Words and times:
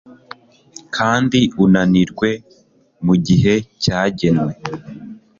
Kandi 0.95 1.39
unanirwe 1.63 2.29
mugihe 3.05 3.53
cyagenwe 3.83 4.51